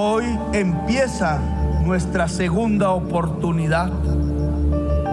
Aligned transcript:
Hoy 0.00 0.26
empieza 0.52 1.40
nuestra 1.84 2.28
segunda 2.28 2.90
oportunidad. 2.90 3.90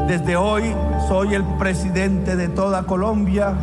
Desde 0.08 0.36
hoy 0.36 0.76
soy 1.08 1.34
el 1.34 1.44
presidente 1.58 2.36
de 2.36 2.50
toda 2.50 2.84
Colombia 2.84 3.56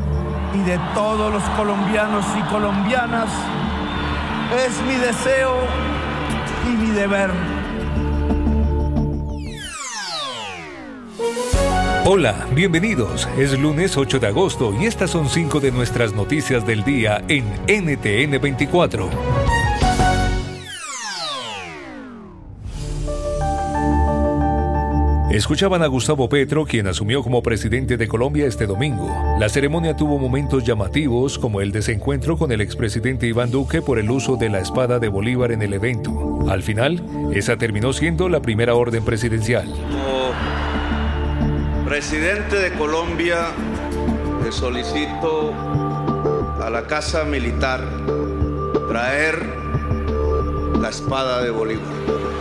y 0.52 0.68
de 0.68 0.80
todos 0.96 1.32
los 1.32 1.44
colombianos 1.50 2.24
y 2.36 2.42
colombianas. 2.52 3.28
Es 4.66 4.82
mi 4.82 4.96
deseo 4.96 5.52
y 6.66 6.76
mi 6.76 6.90
deber. 6.90 7.30
Hola, 12.04 12.34
bienvenidos. 12.52 13.28
Es 13.38 13.56
lunes 13.56 13.96
8 13.96 14.18
de 14.18 14.26
agosto 14.26 14.74
y 14.74 14.86
estas 14.86 15.10
son 15.10 15.28
cinco 15.28 15.60
de 15.60 15.70
nuestras 15.70 16.14
noticias 16.14 16.66
del 16.66 16.82
día 16.82 17.22
en 17.28 17.44
NTN 17.68 18.40
24. 18.40 19.41
Escuchaban 25.32 25.82
a 25.82 25.86
Gustavo 25.86 26.28
Petro, 26.28 26.66
quien 26.66 26.86
asumió 26.88 27.22
como 27.22 27.42
presidente 27.42 27.96
de 27.96 28.06
Colombia 28.06 28.44
este 28.44 28.66
domingo. 28.66 29.08
La 29.38 29.48
ceremonia 29.48 29.96
tuvo 29.96 30.18
momentos 30.18 30.62
llamativos, 30.62 31.38
como 31.38 31.62
el 31.62 31.72
desencuentro 31.72 32.36
con 32.36 32.52
el 32.52 32.60
expresidente 32.60 33.26
Iván 33.26 33.50
Duque 33.50 33.80
por 33.80 33.98
el 33.98 34.10
uso 34.10 34.36
de 34.36 34.50
la 34.50 34.60
espada 34.60 34.98
de 34.98 35.08
Bolívar 35.08 35.50
en 35.50 35.62
el 35.62 35.72
evento. 35.72 36.44
Al 36.50 36.62
final, 36.62 37.02
esa 37.32 37.56
terminó 37.56 37.94
siendo 37.94 38.28
la 38.28 38.42
primera 38.42 38.74
orden 38.74 39.06
presidencial. 39.06 39.64
Como 39.70 40.32
presidente 41.88 42.56
de 42.56 42.72
Colombia, 42.74 43.52
le 44.44 44.52
solicito 44.52 45.54
a 46.60 46.68
la 46.68 46.86
Casa 46.86 47.24
Militar 47.24 47.80
traer 48.86 49.38
la 50.78 50.90
espada 50.90 51.42
de 51.42 51.48
Bolívar. 51.48 52.31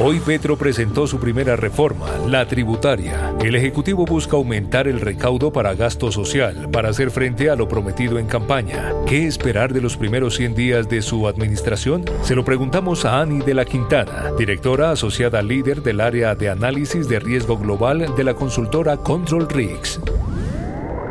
Hoy 0.00 0.20
Petro 0.20 0.56
presentó 0.56 1.08
su 1.08 1.18
primera 1.18 1.56
reforma, 1.56 2.06
la 2.28 2.46
tributaria. 2.46 3.34
El 3.42 3.56
Ejecutivo 3.56 4.04
busca 4.04 4.36
aumentar 4.36 4.86
el 4.86 5.00
recaudo 5.00 5.52
para 5.52 5.74
gasto 5.74 6.12
social, 6.12 6.70
para 6.70 6.90
hacer 6.90 7.10
frente 7.10 7.50
a 7.50 7.56
lo 7.56 7.66
prometido 7.66 8.20
en 8.20 8.28
campaña. 8.28 8.92
¿Qué 9.08 9.26
esperar 9.26 9.72
de 9.72 9.80
los 9.80 9.96
primeros 9.96 10.36
100 10.36 10.54
días 10.54 10.88
de 10.88 11.02
su 11.02 11.26
administración? 11.26 12.04
Se 12.22 12.36
lo 12.36 12.44
preguntamos 12.44 13.04
a 13.04 13.20
Ani 13.20 13.40
de 13.40 13.54
la 13.54 13.64
Quintana, 13.64 14.30
directora 14.38 14.92
asociada 14.92 15.42
líder 15.42 15.82
del 15.82 16.00
área 16.00 16.36
de 16.36 16.48
análisis 16.48 17.08
de 17.08 17.18
riesgo 17.18 17.58
global 17.58 18.14
de 18.16 18.22
la 18.22 18.34
consultora 18.34 18.98
Control 18.98 19.48
Risks. 19.48 20.00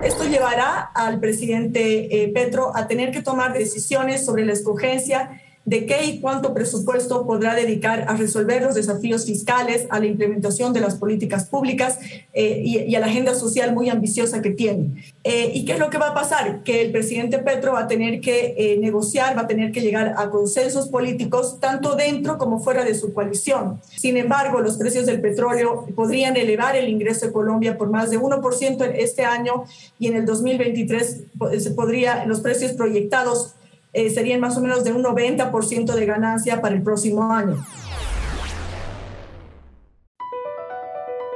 Esto 0.02 0.24
llevará 0.24 0.92
al 0.94 1.20
presidente 1.20 2.24
eh, 2.24 2.30
Petro 2.30 2.72
a 2.74 2.88
tener 2.88 3.12
que 3.12 3.22
tomar 3.22 3.52
decisiones 3.52 4.26
sobre 4.26 4.46
la 4.46 4.54
escogencia 4.54 5.42
de 5.68 5.86
qué 5.86 6.06
y 6.06 6.22
cuánto 6.22 6.54
presupuesto 6.54 7.28
podrá 7.28 7.54
dedicar 7.54 8.06
a 8.08 8.16
resolver 8.16 8.62
los 8.62 8.76
desafíos 8.76 9.26
fiscales, 9.26 9.86
a 9.90 10.00
la 10.00 10.06
implementación 10.06 10.72
de 10.72 10.80
las 10.80 10.96
políticas 10.96 11.44
públicas 11.44 12.00
eh, 12.34 12.62
y, 12.64 12.96
a 12.96 13.02
la 13.02 13.08
agenda 13.08 13.36
social 13.36 13.74
muy 13.74 13.90
ambiciosa 13.90 14.42
que 14.42 14.52
tiene. 14.52 15.04
Eh, 15.26 15.52
¿Y 15.54 15.66
qué 15.66 15.74
es 15.74 15.80
lo 15.80 15.90
que 15.90 15.98
va 15.98 16.12
a 16.12 16.14
pasar? 16.14 16.64
Que 16.64 16.84
el 16.84 16.94
presidente 16.94 17.40
Petro 17.40 17.74
va 17.74 17.82
a 17.82 17.88
tener 17.88 18.22
que 18.22 18.56
eh, 18.58 18.78
negociar, 18.80 19.38
va 19.38 19.42
a 19.42 19.48
tener 19.48 19.74
que 19.74 19.82
llegar 19.82 20.16
a 20.18 20.30
consensos 20.30 20.88
políticos, 20.88 21.58
tanto 21.60 21.96
dentro 21.96 22.38
como 22.38 22.62
fuera 22.62 22.86
de 22.86 22.96
su 22.96 23.14
coalición. 23.14 23.82
Sin 23.94 24.16
embargo, 24.16 24.62
los 24.62 24.78
precios 24.78 25.06
del 25.06 25.20
petróleo 25.20 25.86
podrían 25.98 26.38
elevar 26.38 26.78
el 26.78 26.88
ingreso 26.88 27.26
de 27.26 27.34
Colombia 27.34 27.78
por 27.78 27.90
más 27.90 28.10
de 28.10 28.18
1% 28.18 28.90
este 28.96 29.26
año 29.26 29.66
y 30.00 30.08
en 30.08 30.16
el 30.16 30.26
2023 30.26 31.24
se 31.60 31.72
podría, 31.72 32.26
los 32.26 32.40
precios 32.40 32.72
proyectados 32.72 33.56
eh, 33.94 34.10
serían 34.10 34.40
más 34.40 34.58
o 34.58 34.62
menos 34.62 34.84
de 34.84 34.92
un 34.92 35.04
90% 35.04 35.94
de 35.94 36.06
ganancia 36.06 36.62
para 36.62 36.76
el 36.76 36.82
próximo 36.82 37.32
año. 37.32 37.58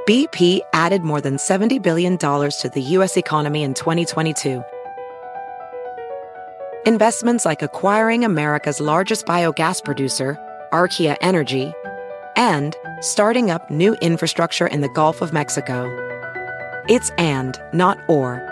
BP 0.06 0.60
added 0.72 1.02
more 1.02 1.20
than 1.20 1.36
$70 1.36 1.80
billion 1.80 2.18
to 2.18 2.70
the 2.74 2.82
U.S. 2.96 3.16
economy 3.16 3.62
in 3.62 3.72
2022. 3.72 4.64
Investments 6.84 7.44
like 7.44 7.62
acquiring 7.62 8.24
America's 8.24 8.80
largest 8.80 9.26
biogas 9.26 9.84
producer, 9.84 10.36
Archaea 10.72 11.16
Energy, 11.20 11.72
and 12.34 12.76
starting 13.00 13.52
up 13.52 13.70
new 13.70 13.94
infrastructure 14.00 14.66
in 14.66 14.80
the 14.80 14.88
Gulf 14.88 15.22
of 15.22 15.32
Mexico. 15.32 15.86
It's 16.88 17.10
and, 17.10 17.56
not 17.72 17.98
or. 18.08 18.51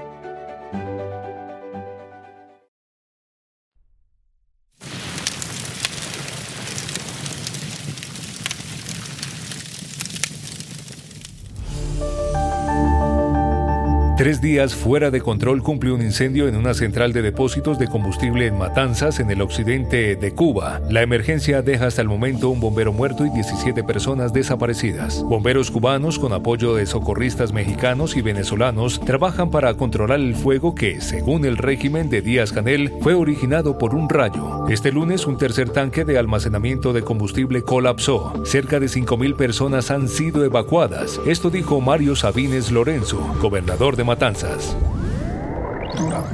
Tres 14.21 14.39
días 14.39 14.75
fuera 14.75 15.09
de 15.09 15.19
control 15.19 15.63
cumplió 15.63 15.95
un 15.95 16.03
incendio 16.03 16.47
en 16.47 16.55
una 16.55 16.75
central 16.75 17.11
de 17.11 17.23
depósitos 17.23 17.79
de 17.79 17.87
combustible 17.87 18.45
en 18.45 18.55
Matanzas, 18.55 19.19
en 19.19 19.31
el 19.31 19.41
occidente 19.41 20.15
de 20.15 20.35
Cuba. 20.35 20.79
La 20.91 21.01
emergencia 21.01 21.63
deja 21.63 21.87
hasta 21.87 22.03
el 22.03 22.07
momento 22.07 22.49
un 22.49 22.59
bombero 22.59 22.93
muerto 22.93 23.25
y 23.25 23.31
17 23.31 23.83
personas 23.83 24.31
desaparecidas. 24.31 25.23
Bomberos 25.23 25.71
cubanos, 25.71 26.19
con 26.19 26.33
apoyo 26.33 26.75
de 26.75 26.85
socorristas 26.85 27.51
mexicanos 27.51 28.15
y 28.15 28.21
venezolanos, 28.21 28.99
trabajan 28.99 29.49
para 29.49 29.73
controlar 29.73 30.19
el 30.19 30.35
fuego 30.35 30.75
que, 30.75 31.01
según 31.01 31.43
el 31.43 31.57
régimen 31.57 32.11
de 32.11 32.21
Díaz 32.21 32.51
Canel, 32.51 32.93
fue 33.01 33.15
originado 33.15 33.79
por 33.79 33.95
un 33.95 34.07
rayo. 34.07 34.67
Este 34.69 34.91
lunes, 34.91 35.25
un 35.25 35.39
tercer 35.39 35.71
tanque 35.71 36.05
de 36.05 36.19
almacenamiento 36.19 36.93
de 36.93 37.01
combustible 37.01 37.63
colapsó. 37.63 38.33
Cerca 38.45 38.79
de 38.79 38.85
5.000 38.85 39.35
personas 39.35 39.89
han 39.89 40.07
sido 40.07 40.45
evacuadas. 40.45 41.19
Esto 41.25 41.49
dijo 41.49 41.81
Mario 41.81 42.15
Sabines 42.15 42.71
Lorenzo, 42.71 43.17
gobernador 43.41 43.95
de 43.95 44.10
matanzas. 44.11 44.75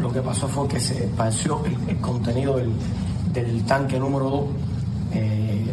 Lo 0.01 0.11
que 0.11 0.21
pasó 0.21 0.47
fue 0.47 0.67
que 0.67 0.79
se 0.79 1.05
esparció 1.05 1.61
el, 1.87 1.97
contenido 1.97 2.57
del, 2.57 3.63
tanque 3.65 3.99
número 3.99 4.29
2 4.29 4.43
eh, 5.13 5.65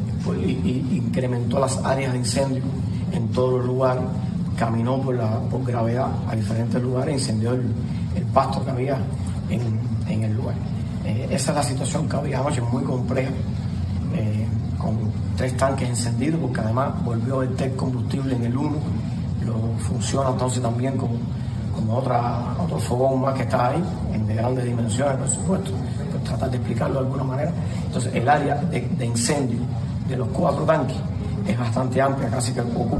y, 0.46 0.96
incrementó 0.98 1.58
las 1.58 1.78
áreas 1.82 2.12
de 2.12 2.18
incendio 2.18 2.62
en 3.12 3.28
todos 3.28 3.58
los 3.58 3.66
lugares, 3.66 4.04
caminó 4.58 5.00
por, 5.00 5.14
la, 5.14 5.40
por 5.50 5.64
gravedad 5.64 6.08
a 6.28 6.36
diferentes 6.36 6.82
lugares 6.82 7.14
e 7.14 7.18
incendió 7.18 7.52
el, 7.52 7.72
pasto 8.34 8.62
que 8.64 8.70
había 8.70 8.98
en, 9.48 10.24
el 10.24 10.34
lugar. 10.34 10.56
Eh, 11.06 11.28
esa 11.30 11.52
es 11.52 11.56
la 11.56 11.62
situación 11.62 12.06
que 12.06 12.16
había 12.16 12.40
anoche, 12.40 12.60
muy 12.60 12.82
compleja, 12.82 13.30
eh, 14.14 14.46
con 14.76 14.98
tres 15.36 15.56
tanques 15.56 15.88
encendidos, 15.88 16.38
porque 16.40 16.60
además 16.60 17.02
volvió 17.02 17.40
a 17.40 17.44
meter 17.46 17.74
combustible 17.76 18.36
en 18.36 18.44
el 18.44 18.56
uno, 18.56 18.76
lo 19.46 19.78
funciona 19.78 20.30
entonces 20.30 20.60
también 20.62 20.96
como 20.96 21.16
como 21.74 21.98
otra, 21.98 22.54
otro 22.62 22.78
fogón 22.78 23.20
más 23.20 23.34
que 23.34 23.42
está 23.42 23.68
ahí, 23.68 23.84
en 24.12 24.26
de 24.26 24.34
grandes 24.34 24.64
dimensiones, 24.64 25.16
por 25.16 25.28
supuesto, 25.28 25.70
pues 26.10 26.24
tratar 26.24 26.50
de 26.50 26.56
explicarlo 26.56 27.00
de 27.00 27.06
alguna 27.06 27.24
manera. 27.24 27.52
Entonces, 27.86 28.14
el 28.14 28.28
área 28.28 28.56
de, 28.56 28.80
de 28.80 29.06
incendio 29.06 29.60
de 30.08 30.16
los 30.16 30.28
cuatro 30.28 30.64
tanques 30.64 30.96
es 31.46 31.58
bastante 31.58 32.00
amplia, 32.00 32.28
casi 32.30 32.52
que 32.52 32.60
ocupa. 32.60 32.98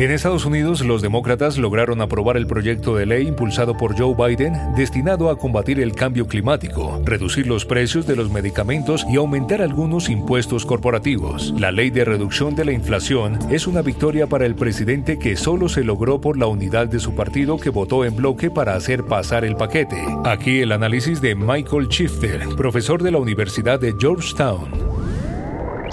En 0.00 0.10
Estados 0.10 0.46
Unidos, 0.46 0.80
los 0.80 1.02
demócratas 1.02 1.58
lograron 1.58 2.00
aprobar 2.00 2.38
el 2.38 2.46
proyecto 2.46 2.96
de 2.96 3.04
ley 3.04 3.28
impulsado 3.28 3.76
por 3.76 3.98
Joe 3.98 4.14
Biden 4.14 4.54
destinado 4.74 5.28
a 5.28 5.36
combatir 5.36 5.78
el 5.78 5.92
cambio 5.92 6.26
climático, 6.26 7.02
reducir 7.04 7.46
los 7.46 7.66
precios 7.66 8.06
de 8.06 8.16
los 8.16 8.30
medicamentos 8.30 9.04
y 9.10 9.16
aumentar 9.16 9.60
algunos 9.60 10.08
impuestos 10.08 10.64
corporativos. 10.64 11.52
La 11.58 11.70
ley 11.70 11.90
de 11.90 12.06
reducción 12.06 12.54
de 12.54 12.64
la 12.64 12.72
inflación 12.72 13.38
es 13.50 13.66
una 13.66 13.82
victoria 13.82 14.26
para 14.26 14.46
el 14.46 14.54
presidente 14.54 15.18
que 15.18 15.36
solo 15.36 15.68
se 15.68 15.84
logró 15.84 16.18
por 16.18 16.38
la 16.38 16.46
unidad 16.46 16.86
de 16.86 16.98
su 16.98 17.14
partido 17.14 17.58
que 17.58 17.68
votó 17.68 18.06
en 18.06 18.16
bloque 18.16 18.50
para 18.50 18.76
hacer 18.76 19.04
pasar 19.04 19.44
el 19.44 19.54
paquete. 19.54 20.02
Aquí 20.24 20.60
el 20.60 20.72
análisis 20.72 21.20
de 21.20 21.34
Michael 21.34 21.88
Schifter, 21.90 22.48
profesor 22.56 23.02
de 23.02 23.10
la 23.10 23.18
Universidad 23.18 23.78
de 23.78 23.94
Georgetown 24.00 24.89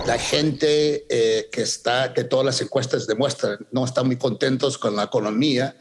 la 0.07 0.17
gente 0.17 1.05
eh, 1.09 1.49
que 1.51 1.63
está, 1.63 2.13
que 2.13 2.23
todas 2.23 2.45
las 2.45 2.61
encuestas 2.61 3.07
demuestran, 3.07 3.67
no 3.71 3.83
están 3.83 4.07
muy 4.07 4.15
contentos 4.15 4.77
con 4.77 4.95
la 4.95 5.03
economía, 5.03 5.75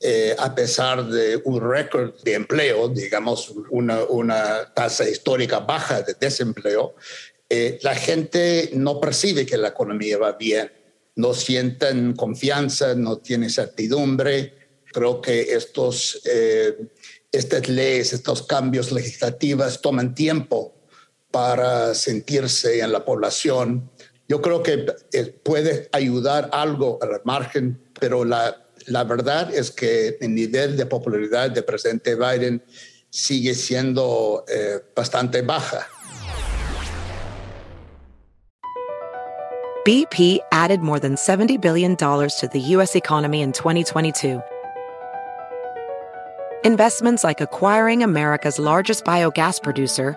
eh, 0.00 0.36
a 0.38 0.54
pesar 0.54 1.04
de 1.08 1.42
un 1.44 1.60
récord 1.60 2.14
de 2.22 2.34
empleo, 2.34 2.88
digamos, 2.88 3.52
una, 3.70 4.04
una, 4.04 4.72
tasa 4.72 5.08
histórica 5.08 5.58
baja 5.58 6.02
de 6.02 6.14
desempleo, 6.14 6.94
eh, 7.48 7.80
la 7.82 7.96
gente 7.96 8.70
no 8.74 9.00
percibe 9.00 9.44
que 9.44 9.56
la 9.58 9.68
economía 9.68 10.16
va 10.16 10.32
bien, 10.32 10.70
no 11.16 11.34
sienten 11.34 12.14
confianza, 12.14 12.94
no 12.94 13.18
tienen 13.18 13.50
certidumbre. 13.50 14.54
Creo 14.92 15.20
que 15.20 15.40
estos, 15.54 16.22
estas 17.32 17.68
leyes, 17.68 18.12
estos 18.12 18.42
cambios 18.42 18.92
legislativos 18.92 19.80
toman 19.80 20.14
tiempo 20.14 20.81
para 21.32 21.94
sentirse 21.94 22.78
en 22.80 22.92
la 22.92 23.04
población 23.04 23.90
Yo 24.32 24.40
creo 24.40 24.62
que 24.62 24.86
eh, 25.12 25.24
puede 25.42 25.90
ayudar 25.92 26.48
algo 26.52 26.98
al 27.02 27.20
margen, 27.24 27.78
pero 28.00 28.24
la, 28.24 28.64
la 28.86 29.04
verdad 29.04 29.52
es 29.52 29.70
que 29.70 30.16
el 30.22 30.34
nivel 30.34 30.74
de 30.74 30.86
popularidad 30.86 31.50
del 31.50 31.64
presidente 31.64 32.14
Biden 32.14 32.62
sigue 33.10 33.54
siendo 33.54 34.46
eh, 34.48 34.80
bastante 34.96 35.42
baja. 35.42 35.86
BP 39.84 40.38
added 40.50 40.80
more 40.80 40.98
than 40.98 41.16
$70 41.16 41.60
billion 41.60 41.94
to 41.94 42.48
the 42.50 42.60
U.S. 42.76 42.96
economy 42.96 43.42
in 43.42 43.52
2022. 43.52 44.40
Investments 46.64 47.22
like 47.22 47.42
acquiring 47.42 48.02
America's 48.02 48.58
largest 48.58 49.04
biogas 49.04 49.60
producer, 49.60 50.16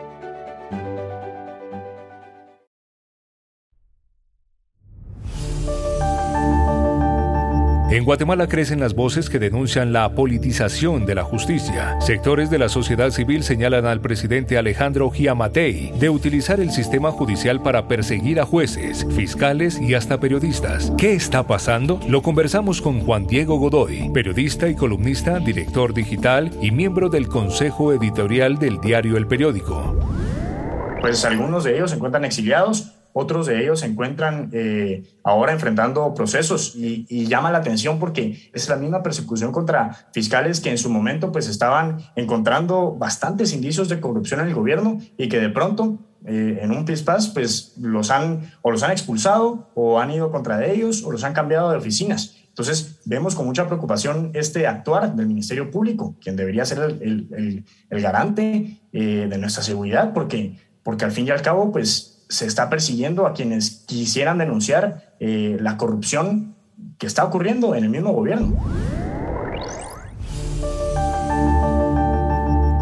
En 7.91 8.05
Guatemala 8.05 8.47
crecen 8.47 8.79
las 8.79 8.95
voces 8.95 9.29
que 9.29 9.37
denuncian 9.37 9.91
la 9.91 10.15
politización 10.15 11.05
de 11.05 11.13
la 11.13 11.25
justicia. 11.25 11.99
Sectores 11.99 12.49
de 12.49 12.57
la 12.57 12.69
sociedad 12.69 13.09
civil 13.09 13.43
señalan 13.43 13.85
al 13.85 13.99
presidente 13.99 14.57
Alejandro 14.57 15.11
Giamatei 15.11 15.91
de 15.99 16.09
utilizar 16.09 16.61
el 16.61 16.71
sistema 16.71 17.11
judicial 17.11 17.61
para 17.61 17.89
perseguir 17.89 18.39
a 18.39 18.45
jueces, 18.45 19.05
fiscales 19.13 19.77
y 19.77 19.93
hasta 19.93 20.21
periodistas. 20.21 20.93
¿Qué 20.97 21.15
está 21.15 21.45
pasando? 21.45 21.99
Lo 22.07 22.21
conversamos 22.21 22.81
con 22.81 23.01
Juan 23.01 23.27
Diego 23.27 23.57
Godoy, 23.57 24.09
periodista 24.13 24.69
y 24.69 24.75
columnista, 24.75 25.39
director 25.39 25.93
digital 25.93 26.49
y 26.61 26.71
miembro 26.71 27.09
del 27.09 27.27
consejo 27.27 27.91
editorial 27.91 28.57
del 28.57 28.79
diario 28.79 29.17
El 29.17 29.27
Periódico. 29.27 29.97
Pues 31.01 31.25
algunos 31.25 31.65
de 31.65 31.75
ellos 31.75 31.89
se 31.89 31.97
encuentran 31.97 32.23
exiliados, 32.23 32.93
otros 33.13 33.47
de 33.47 33.61
ellos 33.61 33.81
se 33.81 33.85
encuentran 33.85 34.49
eh, 34.53 35.03
ahora 35.23 35.51
enfrentando 35.51 36.13
procesos 36.13 36.73
y, 36.75 37.25
llama 37.27 37.51
la 37.51 37.59
atención 37.59 37.99
porque 37.99 38.49
es 38.53 38.67
la 38.67 38.75
misma 38.75 39.03
persecución 39.03 39.51
contra 39.51 40.09
fiscales 40.13 40.59
que 40.59 40.69
en 40.69 40.77
su 40.77 40.89
momento 40.89 41.31
pues 41.31 41.47
estaban 41.47 41.99
encontrando 42.15 42.95
bastantes 42.97 43.53
indicios 43.53 43.87
de 43.89 43.99
corrupción 43.99 44.41
en 44.41 44.47
el 44.47 44.53
gobierno 44.53 44.99
y 45.17 45.29
que 45.29 45.39
de 45.39 45.49
pronto 45.49 45.99
eh, 46.25 46.59
en 46.61 46.71
un 46.71 46.85
pispás 46.85 47.29
pues 47.29 47.73
los 47.79 48.11
han 48.11 48.51
o 48.61 48.71
los 48.71 48.83
han 48.83 48.91
expulsado 48.91 49.69
o 49.75 49.99
han 49.99 50.11
ido 50.11 50.31
contra 50.31 50.65
ellos 50.65 51.03
o 51.03 51.11
los 51.11 51.23
han 51.23 51.33
cambiado 51.33 51.71
de 51.71 51.77
oficinas. 51.77 52.37
Entonces, 52.51 52.99
vemos 53.05 53.33
con 53.33 53.45
mucha 53.45 53.65
preocupación 53.67 54.31
este 54.33 54.67
actuar 54.67 55.15
del 55.15 55.25
Ministerio 55.25 55.71
Público, 55.71 56.15
quien 56.21 56.35
debería 56.35 56.65
ser 56.65 56.97
el, 57.01 57.63
el, 57.89 58.01
garante 58.01 58.81
eh, 58.91 59.27
de 59.29 59.37
nuestra 59.37 59.63
seguridad, 59.63 60.11
porque, 60.13 60.57
porque 60.83 61.05
al 61.05 61.11
fin 61.11 61.27
y 61.27 61.29
al 61.29 61.41
cabo, 61.41 61.71
pues 61.71 62.20
se 62.31 62.45
está 62.45 62.69
persiguiendo 62.69 63.27
a 63.27 63.33
quienes 63.33 63.83
quisieran 63.85 64.37
denunciar 64.37 65.15
eh, 65.19 65.57
la 65.59 65.75
corrupción 65.75 66.55
que 66.97 67.05
está 67.05 67.25
ocurriendo 67.25 67.75
en 67.75 67.83
el 67.83 67.89
mismo 67.89 68.13
gobierno. 68.13 68.57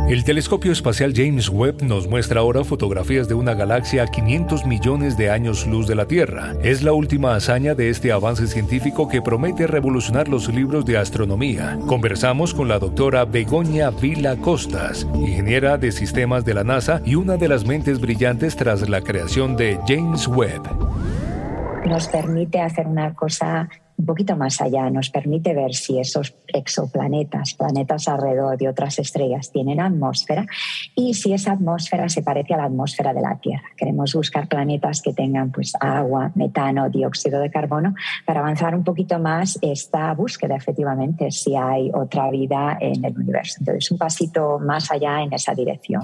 El 0.09 0.23
telescopio 0.23 0.71
espacial 0.71 1.13
James 1.15 1.49
Webb 1.49 1.83
nos 1.83 2.07
muestra 2.07 2.39
ahora 2.39 2.63
fotografías 2.63 3.27
de 3.27 3.35
una 3.35 3.53
galaxia 3.53 4.01
a 4.01 4.07
500 4.07 4.65
millones 4.65 5.17
de 5.17 5.29
años 5.29 5.67
luz 5.67 5.85
de 5.85 5.93
la 5.93 6.07
Tierra. 6.07 6.55
Es 6.63 6.81
la 6.81 6.93
última 6.93 7.35
hazaña 7.35 7.75
de 7.75 7.91
este 7.91 8.11
avance 8.11 8.47
científico 8.47 9.07
que 9.07 9.21
promete 9.21 9.67
revolucionar 9.67 10.27
los 10.27 10.51
libros 10.51 10.83
de 10.83 10.97
astronomía. 10.97 11.77
Conversamos 11.85 12.55
con 12.55 12.67
la 12.67 12.79
doctora 12.79 13.23
Begoña 13.25 13.91
Vila 13.91 14.35
Costas, 14.37 15.05
ingeniera 15.13 15.77
de 15.77 15.91
sistemas 15.91 16.43
de 16.43 16.55
la 16.55 16.63
NASA 16.63 17.03
y 17.05 17.13
una 17.13 17.37
de 17.37 17.47
las 17.47 17.67
mentes 17.67 17.99
brillantes 18.01 18.55
tras 18.55 18.89
la 18.89 19.01
creación 19.01 19.57
de 19.57 19.77
James 19.87 20.27
Webb. 20.27 20.63
Nos 21.85 22.07
permite 22.07 22.59
hacer 22.59 22.87
una 22.87 23.13
cosa 23.13 23.69
un 23.99 24.05
poquito 24.05 24.37
más 24.37 24.61
allá, 24.61 24.89
nos 24.89 25.09
permite 25.09 25.53
ver 25.53 25.75
si 25.75 25.99
esos 25.99 26.33
exoplanetas, 26.47 27.53
planetas 27.53 28.07
alrededor 28.07 28.57
de 28.57 28.69
otras 28.69 28.97
estrellas, 28.97 29.51
tienen 29.51 29.81
atmósfera 29.81 30.45
y 30.95 31.13
si 31.13 31.33
esa 31.33 31.51
atmósfera 31.51 32.07
se 32.07 32.23
parece 32.23 32.53
a 32.53 32.57
la 32.57 32.63
atmósfera 32.63 33.13
de 33.13 33.21
la 33.21 33.37
Tierra. 33.39 33.67
Queremos 33.75 34.13
buscar 34.15 34.47
planetas 34.47 35.01
que 35.01 35.13
tengan 35.13 35.51
pues, 35.51 35.73
agua, 35.81 36.31
metano, 36.35 36.89
dióxido 36.89 37.41
de 37.41 37.51
carbono 37.51 37.93
para 38.25 38.39
avanzar 38.39 38.73
un 38.73 38.85
poquito 38.85 39.19
más 39.19 39.59
esta 39.61 40.13
búsqueda, 40.13 40.55
efectivamente, 40.55 41.29
si 41.31 41.57
hay 41.57 41.91
otra 41.93 42.31
vida 42.31 42.77
en 42.79 43.03
el 43.03 43.17
universo. 43.17 43.57
Entonces, 43.59 43.91
un 43.91 43.97
pasito 43.97 44.59
más 44.59 44.89
allá 44.91 45.21
en 45.21 45.33
esa 45.33 45.53
dirección. 45.53 46.03